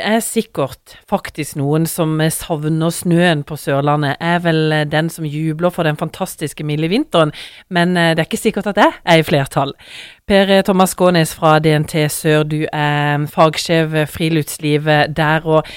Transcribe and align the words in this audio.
Det 0.00 0.06
er 0.08 0.22
sikkert 0.24 0.94
faktisk 1.10 1.58
noen 1.60 1.84
som 1.84 2.14
savner 2.32 2.92
snøen 2.94 3.42
på 3.44 3.58
Sørlandet. 3.60 4.16
Er 4.16 4.38
vel 4.40 4.72
den 4.88 5.10
som 5.12 5.26
jubler 5.28 5.68
for 5.74 5.84
den 5.84 5.98
fantastiske 6.00 6.64
milde 6.64 6.88
vinteren, 6.88 7.34
men 7.68 7.92
eh, 8.00 8.14
det 8.14 8.22
er 8.22 8.28
ikke 8.30 8.40
sikkert 8.40 8.70
at 8.70 8.80
jeg 8.80 8.94
er 9.04 9.20
i 9.20 9.26
flertall. 9.26 9.74
Per 10.24 10.54
Thomas 10.64 10.94
Skånes 10.96 11.34
fra 11.36 11.58
DNT 11.60 12.06
Sør, 12.08 12.46
du 12.48 12.64
er 12.72 13.26
fagsjef 13.28 13.92
friluftslivet 14.08 15.12
der, 15.18 15.44
og 15.44 15.68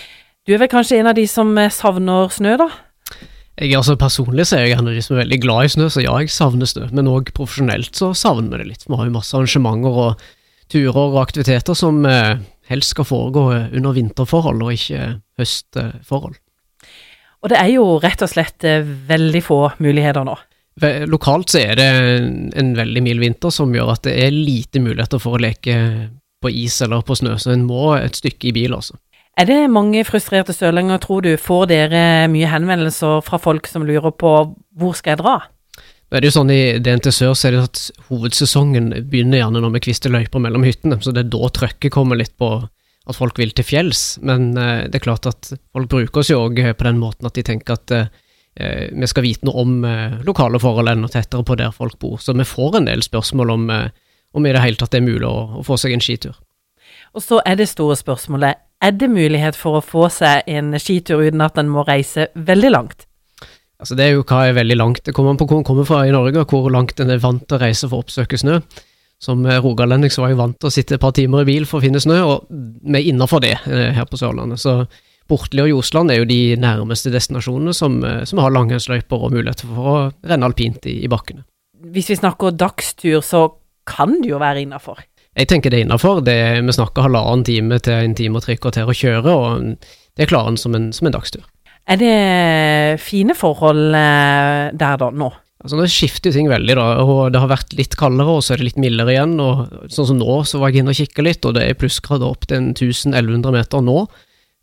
du 0.48 0.56
er 0.56 0.64
vel 0.64 0.72
kanskje 0.72 1.02
en 1.02 1.12
av 1.12 1.20
de 1.20 1.28
som 1.28 1.52
savner 1.68 2.32
snø, 2.32 2.56
da? 2.64 2.70
Jeg 3.60 3.76
altså 3.76 3.98
Personlig 4.00 4.48
så 4.48 4.62
er 4.62 4.70
jeg 4.70 4.80
en 4.80 4.88
av 4.88 4.96
de 4.96 5.04
som 5.04 5.18
er 5.18 5.26
veldig 5.26 5.42
glad 5.44 5.68
i 5.68 5.76
snø, 5.76 5.90
så 5.92 6.06
ja, 6.06 6.16
jeg 6.24 6.32
savner 6.32 6.70
snø. 6.70 6.88
Men 6.96 7.12
òg 7.12 7.36
profesjonelt 7.36 7.92
så 8.00 8.14
savner 8.16 8.56
vi 8.56 8.64
det 8.64 8.72
litt. 8.72 8.88
Vi 8.88 8.96
har 8.96 9.12
jo 9.12 9.18
masse 9.20 9.36
arrangementer 9.36 10.02
og 10.08 10.26
turer 10.72 11.04
og 11.10 11.20
aktiviteter 11.22 11.76
som 11.78 12.06
eh, 12.08 12.40
helst 12.72 12.94
skal 12.96 13.08
foregå 13.08 13.46
under 13.54 13.96
vinterforhold 13.96 14.64
og 14.64 14.74
ikke 14.76 15.06
høstforhold. 15.40 16.40
Og 17.44 17.52
det 17.52 17.60
er 17.60 17.74
jo 17.74 17.86
rett 18.04 18.24
og 18.24 18.32
slett 18.32 18.64
eh, 18.68 18.86
veldig 19.10 19.44
få 19.44 19.60
muligheter 19.84 20.26
nå. 20.28 20.36
Lokalt 21.06 21.54
så 21.54 21.60
er 21.62 21.78
det 21.78 21.88
en 22.58 22.72
veldig 22.74 23.02
mild 23.06 23.22
vinter 23.22 23.54
som 23.54 23.74
gjør 23.76 23.92
at 23.94 24.08
det 24.08 24.16
er 24.24 24.34
lite 24.34 24.82
muligheter 24.82 25.22
for 25.22 25.38
å 25.38 25.42
leke 25.44 25.76
på 26.42 26.50
is 26.50 26.80
eller 26.82 27.04
på 27.06 27.16
snø, 27.16 27.36
så 27.38 27.54
en 27.54 27.68
må 27.68 27.94
et 27.96 28.18
stykke 28.18 28.50
i 28.50 28.56
bil, 28.56 28.74
altså. 28.76 28.98
Er 29.40 29.48
det 29.50 29.60
mange 29.74 30.04
frustrerte 30.06 30.54
sørlendinger, 30.54 31.00
tror 31.02 31.24
du? 31.26 31.32
Får 31.42 31.70
dere 31.72 32.02
mye 32.30 32.50
henvendelser 32.52 33.24
fra 33.26 33.40
folk 33.42 33.70
som 33.70 33.86
lurer 33.86 34.14
på 34.14 34.34
hvor 34.78 34.98
skal 34.98 35.16
jeg 35.16 35.24
dra? 35.24 35.38
Det 36.14 36.20
er 36.20 36.30
jo 36.30 36.36
sånn 36.36 36.52
I 36.54 36.78
DNT 36.78 37.08
Sør 37.10 37.32
så 37.34 37.48
er 37.50 37.56
det 37.56 37.62
at 37.66 37.80
hovedsesongen 38.12 38.92
begynner 39.10 39.40
gjerne 39.40 39.64
når 39.64 39.72
vi 39.74 39.80
kvister 39.88 40.14
løyper 40.14 40.44
mellom 40.44 40.66
hyttene, 40.68 41.00
så 41.02 41.10
det 41.10 41.24
er 41.24 41.32
da 41.34 41.48
trøkket 41.50 41.94
kommer 41.96 42.20
litt 42.20 42.36
på 42.38 42.50
at 43.10 43.18
folk 43.18 43.40
vil 43.42 43.50
til 43.58 43.66
fjells. 43.66 44.04
Men 44.22 44.52
eh, 44.54 44.84
det 44.94 45.00
er 45.00 45.06
klart 45.08 45.26
at 45.26 45.50
folk 45.74 45.90
bruker 45.90 46.22
oss 46.22 46.30
jo 46.30 46.44
òg 46.46 46.62
på 46.78 46.86
den 46.86 47.02
måten 47.02 47.26
at 47.26 47.34
de 47.34 47.44
tenker 47.48 47.74
at 47.80 47.94
eh, 47.98 48.92
vi 48.94 49.10
skal 49.10 49.26
vite 49.26 49.48
noe 49.50 49.64
om 49.64 49.72
eh, 49.90 50.20
lokale 50.28 50.62
forhold 50.62 50.92
enda 50.92 51.10
tettere 51.10 51.42
på 51.48 51.58
der 51.58 51.74
folk 51.74 51.98
bor. 51.98 52.20
Så 52.22 52.38
vi 52.38 52.46
får 52.46 52.78
en 52.78 52.92
del 52.92 53.02
spørsmål 53.02 53.56
om, 53.56 53.66
eh, 53.74 53.90
om 54.38 54.46
i 54.46 54.54
det 54.54 54.62
hele 54.62 54.78
tatt 54.78 54.94
det 54.94 55.02
er 55.02 55.08
mulig 55.08 55.26
å, 55.26 55.64
å 55.64 55.66
få 55.66 55.80
seg 55.82 55.96
en 55.98 56.04
skitur. 56.04 56.38
Og 57.18 57.26
så 57.26 57.42
er 57.42 57.58
det 57.58 57.72
store 57.74 57.98
spørsmålet, 57.98 58.62
er 58.84 58.94
det 58.94 59.10
mulighet 59.10 59.58
for 59.58 59.80
å 59.80 59.86
få 59.86 60.06
seg 60.14 60.46
en 60.46 60.78
skitur 60.78 61.26
uten 61.26 61.42
at 61.42 61.58
en 61.58 61.74
må 61.74 61.88
reise 61.90 62.30
veldig 62.38 62.72
langt? 62.74 63.08
Altså 63.84 63.98
Det 64.00 64.04
er 64.06 64.14
jo 64.16 64.24
hva 64.24 64.46
er 64.48 64.56
veldig 64.56 64.76
langt. 64.80 65.04
Det 65.04 65.12
kommer 65.12 65.34
an 65.34 65.38
på 65.42 65.44
hvor 65.50 65.60
man 65.60 65.68
kommer 65.68 65.88
fra 65.88 66.06
i 66.08 66.12
Norge, 66.16 66.40
og 66.40 66.52
hvor 66.56 66.72
langt 66.72 67.02
en 67.04 67.12
er 67.12 67.20
vant 67.20 67.44
til 67.44 67.58
å 67.58 67.64
reise 67.66 67.90
for 67.92 68.00
å 68.00 68.06
oppsøke 68.06 68.40
snø. 68.40 68.62
Som 69.24 69.44
eh, 69.44 69.60
rogalending 69.60 70.12
så 70.12 70.24
var 70.24 70.32
jeg 70.32 70.40
vant 70.40 70.56
til 70.56 70.70
å 70.70 70.72
sitte 70.72 70.96
et 70.96 71.04
par 71.04 71.12
timer 71.16 71.44
i 71.44 71.50
bil 71.52 71.68
for 71.68 71.82
å 71.82 71.84
finne 71.84 72.00
snø, 72.00 72.22
og 72.24 72.46
vi 72.48 72.96
er 73.02 73.10
innafor 73.12 73.44
det 73.44 73.58
eh, 73.68 73.90
her 73.96 74.08
på 74.08 74.20
Sørlandet. 74.22 74.64
Så 74.64 74.86
Bortli 75.28 75.66
og 75.66 75.68
Ljosland 75.72 76.14
er 76.14 76.22
jo 76.22 76.30
de 76.30 76.40
nærmeste 76.60 77.12
destinasjonene 77.12 77.76
som, 77.76 78.00
eh, 78.08 78.22
som 78.30 78.40
har 78.40 78.56
langrennsløyper 78.56 79.28
og 79.28 79.36
muligheter 79.36 79.68
for 79.68 79.92
å 79.92 79.98
renne 80.32 80.48
alpint 80.48 80.88
i, 80.88 81.02
i 81.04 81.12
bakkene. 81.12 81.44
Hvis 81.92 82.14
vi 82.14 82.20
snakker 82.22 82.56
dagstur, 82.56 83.20
så 83.20 83.50
kan 83.84 84.22
det 84.22 84.32
jo 84.32 84.40
være 84.40 84.64
innafor? 84.64 85.04
Jeg 85.36 85.50
tenker 85.52 85.74
det 85.74 85.82
er 85.82 85.90
innafor. 85.90 86.24
Vi 86.24 86.76
snakker 86.78 87.10
halvannen 87.10 87.44
time 87.44 87.84
til 87.84 88.00
en 88.00 88.16
time 88.16 88.40
og 88.40 88.48
tre 88.48 88.56
kvarter 88.56 88.88
å 88.88 88.96
kjøre, 88.96 89.34
og 89.34 89.90
det 90.16 90.30
klarer 90.32 90.54
en 90.54 90.62
som 90.62 90.78
en, 90.78 90.94
som 90.96 91.10
en 91.10 91.16
dagstur. 91.16 91.44
Er 91.84 92.00
det 92.00 93.02
fine 93.04 93.36
forhold 93.36 93.96
eh, 93.98 94.70
der 94.80 95.00
da, 95.02 95.10
nå? 95.12 95.30
Altså 95.64 95.80
Det 95.80 95.92
skifter 95.92 96.32
jo 96.32 96.36
ting 96.36 96.50
veldig, 96.52 96.76
da. 96.76 96.86
og 97.04 97.32
Det 97.32 97.40
har 97.40 97.52
vært 97.52 97.76
litt 97.78 97.96
kaldere, 98.00 98.36
og 98.38 98.44
så 98.44 98.54
er 98.54 98.62
det 98.62 98.70
litt 98.72 98.82
mildere 98.84 99.16
igjen. 99.16 99.38
og 99.40 99.92
Sånn 99.92 100.10
som 100.12 100.20
nå, 100.20 100.42
så 100.48 100.60
var 100.60 100.72
jeg 100.72 100.84
inne 100.84 100.96
og 100.96 101.00
kikka 101.00 101.26
litt, 101.26 101.48
og 101.48 101.56
det 101.58 101.66
er 101.68 101.80
plussgrader 101.80 102.28
opp 102.28 102.48
til 102.52 102.72
1100 102.74 103.56
meter 103.56 103.84
nå. 103.84 104.04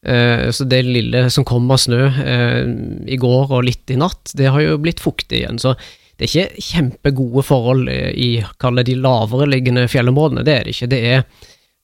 Eh, 0.00 0.48
så 0.52 0.64
det 0.68 0.80
lille 0.88 1.26
som 1.32 1.44
kom 1.48 1.68
av 1.72 1.80
snø 1.80 2.02
eh, 2.08 2.68
i 3.08 3.20
går 3.20 3.52
og 3.52 3.64
litt 3.68 3.92
i 3.92 3.98
natt, 4.00 4.32
det 4.36 4.52
har 4.52 4.64
jo 4.64 4.80
blitt 4.80 5.00
fuktig 5.00 5.42
igjen. 5.42 5.60
Så 5.60 5.74
det 6.20 6.28
er 6.28 6.32
ikke 6.32 6.64
kjempegode 6.68 7.44
forhold 7.48 7.88
i 7.88 8.42
kall 8.60 8.80
de 8.84 8.96
lavere 9.00 9.48
liggende 9.48 9.86
fjellområdene, 9.88 10.44
det 10.44 10.56
er 10.56 10.66
det 10.68 10.76
ikke. 10.76 10.90
Det 10.92 11.00
er 11.14 11.22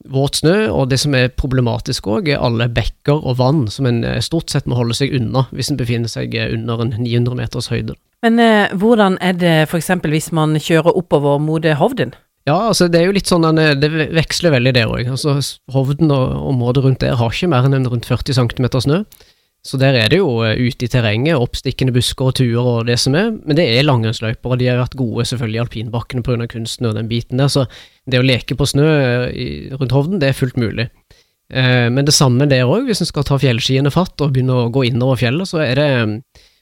våt 0.04 0.40
snø, 0.42 0.68
og 0.70 0.90
det 0.90 0.98
som 1.02 1.14
er 1.16 1.32
problematisk 1.32 2.06
òg, 2.10 2.28
er 2.30 2.42
alle 2.42 2.68
bekker 2.72 3.16
og 3.16 3.38
vann 3.40 3.64
som 3.72 3.88
en 3.88 4.02
eh, 4.04 4.20
stort 4.24 4.52
sett 4.52 4.68
må 4.68 4.78
holde 4.78 4.96
seg 4.96 5.14
unna 5.16 5.46
hvis 5.56 5.72
en 5.72 5.80
befinner 5.80 6.10
seg 6.10 6.34
eh, 6.36 6.52
under 6.54 6.84
en 6.84 6.92
900 6.98 7.38
meters 7.38 7.70
høyde. 7.72 7.96
Men 8.24 8.40
eh, 8.42 8.72
hvordan 8.76 9.18
er 9.24 9.36
det 9.40 9.56
f.eks. 9.66 9.90
hvis 10.04 10.30
man 10.36 10.56
kjører 10.60 10.96
oppover 10.96 11.40
mot 11.42 11.64
Hovden? 11.80 12.14
Ja, 12.46 12.68
altså 12.68 12.86
det 12.86 13.00
er 13.00 13.08
jo 13.08 13.16
litt 13.16 13.26
sånn 13.26 13.46
det 13.56 13.88
veksler 14.14 14.54
veldig 14.54 14.72
det 14.76 14.84
òg. 14.86 15.08
Altså, 15.16 15.40
Hovden 15.74 16.12
og 16.14 16.36
området 16.52 16.84
rundt 16.84 17.02
der 17.02 17.18
har 17.18 17.32
ikke 17.32 17.50
mer 17.50 17.66
enn 17.66 17.88
rundt 17.90 18.06
40 18.06 18.38
cm 18.38 18.68
snø. 18.84 19.00
Så 19.66 19.78
der 19.82 19.96
er 19.98 20.10
det 20.12 20.20
jo 20.20 20.44
eh, 20.46 20.58
ute 20.60 20.86
i 20.86 20.90
terrenget, 20.90 21.40
oppstikkende 21.42 21.94
busker 21.96 22.30
og 22.30 22.36
tuer 22.38 22.62
og 22.62 22.86
det 22.86 22.98
som 23.02 23.16
er, 23.18 23.32
men 23.34 23.58
det 23.58 23.66
er 23.66 23.86
langrennsløyper, 23.86 24.52
og 24.52 24.60
de 24.60 24.68
har 24.70 24.78
vært 24.78 24.98
gode 24.98 25.26
selvfølgelig 25.26 25.58
i 25.58 25.62
alpinbakkene 25.64 26.22
pga. 26.26 26.46
kunsten 26.52 26.86
og 26.86 26.94
den 26.94 27.10
biten 27.10 27.42
der, 27.42 27.50
så 27.50 27.66
det 28.06 28.20
å 28.20 28.26
leke 28.26 28.54
på 28.54 28.68
snø 28.68 28.86
eh, 29.26 29.74
rundt 29.74 29.94
Hovden, 29.96 30.20
det 30.22 30.30
er 30.30 30.38
fullt 30.38 30.60
mulig. 30.60 30.86
Eh, 31.50 31.88
men 31.90 32.06
det 32.06 32.14
samme 32.14 32.46
der 32.50 32.66
òg, 32.66 32.86
hvis 32.86 33.02
en 33.02 33.10
skal 33.10 33.26
ta 33.26 33.40
fjellskiene 33.42 33.90
fatt 33.94 34.22
og 34.22 34.36
begynne 34.36 34.54
å 34.54 34.70
gå 34.70 34.86
innover 34.86 35.18
fjellet, 35.24 35.50
så 35.50 35.64
er 35.64 35.74
det 35.80 35.90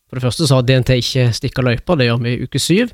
For 0.09 0.21
det 0.21 0.25
første 0.27 0.47
så 0.47 0.59
har 0.59 0.67
DNT 0.69 0.91
ikke 1.01 1.31
stikka 1.35 1.63
løyper, 1.65 1.97
det 1.97 2.07
gjør 2.07 2.21
vi 2.23 2.35
i 2.37 2.45
uke 2.45 2.61
syv, 2.61 2.93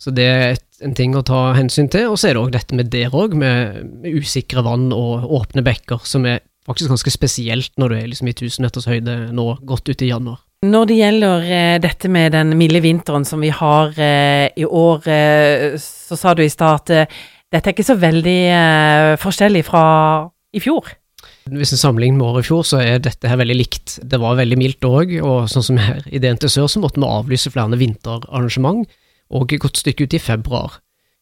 så 0.00 0.12
det 0.14 0.26
er 0.28 0.58
en 0.84 0.94
ting 0.94 1.16
å 1.16 1.24
ta 1.26 1.52
hensyn 1.56 1.88
til. 1.90 2.12
Og 2.12 2.20
så 2.20 2.30
er 2.30 2.36
det 2.36 2.42
òg 2.44 2.52
dette 2.54 2.76
med 2.76 2.92
der 2.92 3.10
òg, 3.16 3.34
med 3.34 4.04
usikre 4.06 4.62
vann 4.64 4.92
og 4.94 5.24
åpne 5.40 5.64
bekker, 5.66 6.04
som 6.06 6.28
er 6.28 6.44
faktisk 6.70 6.92
ganske 6.94 7.12
spesielt 7.12 7.74
når 7.80 7.92
du 7.92 7.96
er 7.98 8.06
liksom 8.10 8.30
i 8.30 8.36
1000 8.36 8.66
meters 8.66 8.88
høyde 8.88 9.16
nå, 9.36 9.46
godt 9.66 9.90
ute 9.90 10.06
i 10.06 10.12
januar. 10.12 10.40
Når 10.66 10.88
det 10.90 10.96
gjelder 10.98 11.50
eh, 11.56 11.76
dette 11.80 12.08
med 12.12 12.34
den 12.36 12.52
milde 12.60 12.82
vinteren 12.84 13.24
som 13.24 13.40
vi 13.40 13.48
har 13.54 13.94
eh, 13.96 14.50
i 14.60 14.66
år, 14.66 15.06
eh, 15.08 15.76
så 15.80 16.18
sa 16.20 16.34
du 16.36 16.42
i 16.44 16.52
stad 16.52 16.82
at 16.82 16.92
eh, 16.92 17.20
dette 17.50 17.70
er 17.70 17.74
ikke 17.74 17.86
så 17.88 17.96
veldig 17.98 18.40
eh, 18.54 19.14
forskjellig 19.20 19.64
fra 19.66 19.84
i 20.52 20.60
fjor? 20.60 20.92
Hvis 21.50 21.72
en 21.74 21.80
sammenligner 21.80 22.20
med 22.20 22.26
året 22.28 22.44
i 22.44 22.48
fjor, 22.50 22.66
så 22.68 22.82
er 22.84 23.00
dette 23.02 23.30
her 23.30 23.40
veldig 23.40 23.56
likt. 23.56 23.96
Det 24.04 24.20
var 24.20 24.36
veldig 24.38 24.58
mildt 24.60 24.86
òg, 24.86 25.16
og 25.24 25.48
sånn 25.50 25.64
som 25.66 25.80
her 25.80 26.04
i 26.12 26.20
DNT 26.22 26.46
Sør, 26.46 26.68
så 26.70 26.82
måtte 26.82 27.00
vi 27.00 27.08
avlyse 27.08 27.50
flere 27.50 27.80
vinterarrangement, 27.80 28.84
og 29.32 29.54
et 29.54 29.62
godt 29.62 29.80
stykke 29.80 30.06
ut 30.06 30.14
i 30.14 30.22
februar. 30.22 30.76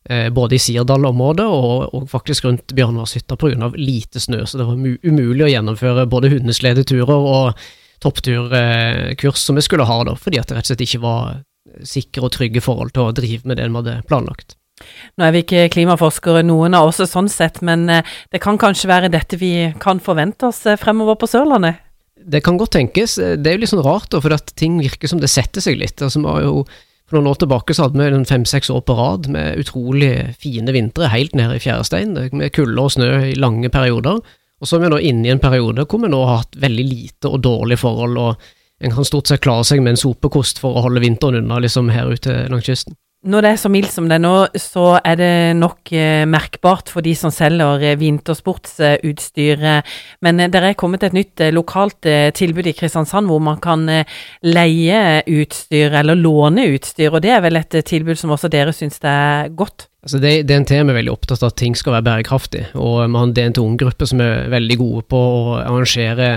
Eh, 0.09 0.31
både 0.33 0.57
i 0.57 0.59
Sirdal-området 0.63 1.45
og, 1.45 1.91
og, 1.93 2.07
faktisk 2.09 2.47
rundt 2.47 2.73
Bjørnvarshytta 2.73 3.37
pga. 3.37 3.69
lite 3.77 4.21
snø, 4.21 4.47
så 4.47 4.57
det 4.57 4.65
var 4.65 4.79
umulig 5.05 5.45
å 5.45 5.51
gjennomføre 5.53 6.07
både 6.09 6.31
hundesledeturer 6.33 7.13
og 7.13 7.61
toppturkurs 8.01 9.43
som 9.43 9.59
vi 9.59 9.67
skulle 9.67 9.85
ha, 9.85 9.99
da, 10.09 10.15
fordi 10.17 10.41
at 10.41 10.49
det 10.49 10.57
rett 10.57 10.65
og 10.65 10.73
slett 10.73 10.87
ikke 10.87 11.03
var 11.03 11.43
sikre 11.85 12.25
og 12.25 12.33
trygge 12.33 12.65
forhold 12.65 12.95
til 12.97 13.05
å 13.05 13.13
drive 13.13 13.45
med 13.45 13.61
det 13.61 13.69
vi 13.69 13.81
hadde 13.83 13.99
planlagt. 14.09 14.57
Nå 15.19 15.27
er 15.27 15.35
vi 15.35 15.45
ikke 15.45 15.69
klimaforskere, 15.75 16.47
noen 16.47 16.79
av 16.79 16.89
oss 16.89 17.03
sånn 17.11 17.29
sett, 17.29 17.61
men 17.61 17.85
eh, 17.93 18.17
det 18.33 18.41
kan 18.41 18.57
kanskje 18.57 18.89
være 18.89 19.13
dette 19.13 19.37
vi 19.37 19.53
kan 19.83 20.01
forvente 20.01 20.49
oss 20.49 20.65
eh, 20.65 20.81
fremover 20.81 21.21
på 21.21 21.29
Sørlandet? 21.29 21.85
Det 22.17 22.41
kan 22.47 22.57
godt 22.57 22.79
tenkes. 22.79 23.21
Det 23.21 23.45
er 23.45 23.59
jo 23.59 23.61
litt 23.61 23.77
sånn 23.77 23.85
rart, 23.85 24.09
da, 24.15 24.25
for 24.25 24.33
at 24.33 24.57
ting 24.57 24.81
virker 24.81 25.11
som 25.11 25.21
det 25.21 25.29
setter 25.29 25.61
seg 25.61 25.77
litt. 25.81 26.01
Altså, 26.01 26.25
vi 26.25 26.33
har 26.33 26.47
jo 26.49 26.63
for 27.09 27.17
noen 27.17 27.31
år 27.31 27.39
tilbake 27.41 27.75
så 27.75 27.87
hadde 27.87 28.05
vi 28.05 28.25
fem-seks 28.29 28.69
år 28.75 28.83
på 28.85 28.97
rad 28.99 29.31
med 29.33 29.63
utrolig 29.63 30.13
fine 30.43 30.75
vintre 30.77 31.09
helt 31.09 31.35
nede 31.39 31.57
i 31.57 31.63
fjærestein, 31.65 32.13
med 32.37 32.53
kulde 32.53 32.85
og 32.85 32.93
snø 32.93 33.09
i 33.31 33.35
lange 33.41 33.71
perioder. 33.73 34.21
Og 34.59 34.69
så 34.69 34.77
er 34.77 34.85
vi 34.85 34.93
nå 34.93 35.01
inne 35.09 35.29
i 35.29 35.33
en 35.33 35.41
periode 35.41 35.87
hvor 35.89 36.03
vi 36.03 36.11
nå 36.13 36.21
har 36.27 36.43
hatt 36.43 36.59
veldig 36.61 36.85
lite 36.85 37.31
og 37.31 37.41
dårlige 37.47 37.81
forhold, 37.81 38.19
og 38.21 38.49
en 38.85 38.95
kan 38.95 39.09
stort 39.09 39.31
sett 39.31 39.43
klare 39.43 39.65
seg 39.67 39.81
med 39.83 39.97
en 39.97 40.03
sopekost 40.05 40.61
for 40.63 40.77
å 40.77 40.85
holde 40.85 41.03
vinteren 41.03 41.41
unna 41.41 41.63
liksom 41.65 41.89
her 41.95 42.13
ute 42.13 42.45
langs 42.53 42.69
kysten. 42.69 42.99
Når 43.27 43.43
det 43.43 43.51
er 43.51 43.57
så 43.59 43.71
mildt 43.73 43.91
som 43.91 44.07
det 44.07 44.15
er 44.15 44.23
nå, 44.23 44.35
så 44.63 44.85
er 45.03 45.17
det 45.19 45.31
nok 45.59 45.91
eh, 45.91 46.23
merkbart 46.31 46.93
for 46.93 47.03
de 47.03 47.17
som 47.19 47.33
selger 47.35 47.83
eh, 47.83 47.97
vintersportsutstyr. 47.99 49.65
Men 50.23 50.39
eh, 50.39 50.51
det 50.55 50.61
er 50.63 50.77
kommet 50.79 51.03
et 51.03 51.17
nytt 51.17 51.43
eh, 51.43 51.51
lokalt 51.51 52.07
eh, 52.07 52.29
tilbud 52.31 52.71
i 52.71 52.77
Kristiansand 52.79 53.27
hvor 53.27 53.43
man 53.43 53.59
kan 53.65 53.83
eh, 53.91 54.07
leie 54.47 55.25
utstyr, 55.35 55.99
eller 55.99 56.15
låne 56.15 56.69
utstyr. 56.77 57.11
Og 57.11 57.25
det 57.27 57.35
er 57.35 57.43
vel 57.43 57.59
et 57.59 57.81
tilbud 57.91 58.21
som 58.21 58.37
også 58.37 58.53
dere 58.55 58.77
syns 58.77 59.03
er 59.03 59.51
godt? 59.51 59.89
Altså 60.07 60.21
det, 60.23 60.37
DNT 60.47 60.77
er 60.79 60.87
veldig 60.87 61.11
opptatt 61.11 61.43
av 61.43 61.51
at 61.51 61.59
ting 61.59 61.75
skal 61.75 61.97
være 61.97 62.07
bærekraftig, 62.07 62.69
og 62.79 63.01
vi 63.03 63.19
har 63.19 63.27
en 63.27 63.35
DNT 63.35 63.59
Ung-gruppe 63.59 64.07
som 64.07 64.23
er 64.23 64.47
veldig 64.55 64.77
gode 64.79 65.03
på 65.11 65.19
å 65.19 65.41
arrangere 65.59 66.29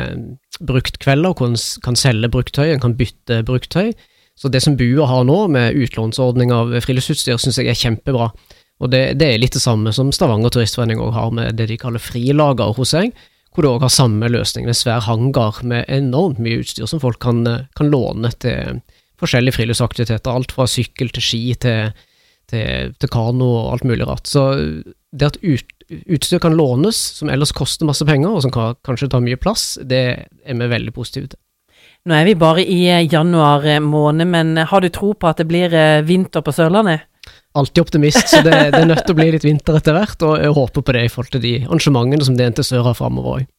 bruktkvelder, 0.65 1.45
en 1.45 1.59
kan 1.85 1.99
selge 1.99 2.31
bruktøy, 2.33 2.71
en 2.71 2.81
kan 2.81 2.97
bytte 2.97 3.43
bruktøy. 3.45 3.93
Så 4.41 4.49
det 4.49 4.63
som 4.65 4.73
Bua 4.77 5.05
har 5.05 5.25
nå, 5.27 5.37
med 5.53 5.75
utlånsordning 5.77 6.49
av 6.55 6.73
friluftsutstyr, 6.81 7.37
syns 7.37 7.59
jeg 7.61 7.69
er 7.69 7.77
kjempebra. 7.77 8.31
Og 8.81 8.89
det, 8.89 9.01
det, 9.21 9.27
er 9.27 9.41
litt 9.41 9.53
det 9.53 9.61
samme 9.61 9.93
som 9.93 10.09
Stavanger 10.15 10.49
Turistforening 10.53 11.01
òg 11.03 11.11
har 11.13 11.35
med 11.37 11.59
det 11.59 11.67
de 11.69 11.77
kaller 11.77 12.01
frilager 12.01 12.73
hos 12.73 12.95
seg, 12.95 13.11
hvor 13.53 13.65
du 13.65 13.69
òg 13.69 13.85
har 13.85 13.93
samme 13.93 14.31
løsning, 14.31 14.65
en 14.65 14.77
svær 14.77 15.03
hangar 15.05 15.59
med 15.67 15.85
enormt 15.91 16.39
mye 16.41 16.63
utstyr 16.63 16.89
som 16.89 17.01
folk 17.03 17.19
kan, 17.21 17.43
kan 17.77 17.91
låne 17.93 18.31
til 18.41 18.79
forskjellige 19.21 19.59
friluftsaktiviteter, 19.59 20.31
alt 20.31 20.55
fra 20.55 20.65
sykkel 20.65 21.13
til 21.13 21.25
ski 21.27 21.43
til, 21.61 21.91
til, 22.49 22.95
til 22.97 23.13
kano 23.13 23.51
og 23.59 23.75
alt 23.75 23.85
mulig 23.91 24.09
rart. 24.09 24.25
Så 24.25 24.47
det 25.11 25.29
at 25.35 25.39
ut, 25.45 25.77
utstyr 26.07 26.41
kan 26.41 26.57
lånes, 26.57 26.97
som 27.19 27.29
ellers 27.29 27.53
koster 27.53 27.85
masse 27.85 28.07
penger, 28.09 28.33
og 28.33 28.41
som 28.47 28.55
kan, 28.55 28.73
kanskje 28.87 29.11
tar 29.13 29.21
mye 29.21 29.37
plass, 29.37 29.75
det 29.85 30.03
er 30.17 30.57
vi 30.63 30.73
veldig 30.73 30.97
positive 30.97 31.35
til. 31.35 31.41
Nå 32.01 32.15
er 32.17 32.25
vi 32.25 32.33
bare 32.33 32.63
i 32.65 32.79
eh, 32.89 33.05
januar 33.05 33.65
eh, 33.69 33.81
måned, 33.83 34.25
men 34.33 34.57
har 34.57 34.81
du 34.81 34.89
tro 34.89 35.11
på 35.13 35.27
at 35.29 35.37
det 35.37 35.45
blir 35.51 35.73
eh, 35.77 36.01
vinter 36.01 36.41
på 36.41 36.53
Sørlandet? 36.55 37.05
Alltid 37.53 37.83
optimist, 37.83 38.23
så 38.31 38.39
det, 38.41 38.55
det 38.73 38.79
er 38.79 38.87
nødt 38.89 39.03
til 39.05 39.13
å 39.13 39.19
bli 39.19 39.27
litt 39.35 39.45
vinter 39.45 39.77
etter 39.77 39.93
hvert, 39.93 40.23
og 40.25 40.39
jeg 40.41 40.55
håper 40.55 40.85
på 40.87 40.95
det 40.97 41.03
i 41.05 41.11
forhold 41.11 41.35
til 41.35 41.43
de 41.43 41.51
arrangementene 41.67 42.25
som 42.25 42.37
DNT 42.39 42.63
Sør 42.65 42.87
har 42.89 42.97
framover 42.97 43.41
òg. 43.41 43.49